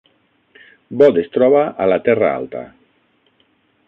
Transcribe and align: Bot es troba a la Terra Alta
Bot 1.01 1.19
es 1.23 1.29
troba 1.35 1.61
a 1.85 1.87
la 1.93 1.99
Terra 2.07 2.31
Alta 2.41 2.63